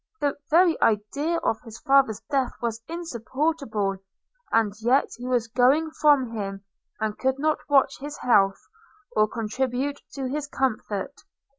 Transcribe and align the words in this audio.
–The 0.19 0.35
very 0.49 0.81
idea 0.81 1.37
of 1.43 1.61
his 1.61 1.77
father's 1.77 2.21
death 2.21 2.53
was 2.59 2.81
insupportable; 2.87 3.97
and 4.51 4.73
yet 4.81 5.11
he 5.15 5.27
was 5.27 5.47
going 5.47 5.91
from 5.91 6.31
him, 6.31 6.63
and 6.99 7.19
could 7.19 7.37
not 7.37 7.59
watch 7.69 7.99
his 7.99 8.17
health, 8.17 8.65
or 9.15 9.27
contribute 9.27 10.01
to 10.15 10.25
his 10.27 10.47
comfort. 10.47 11.21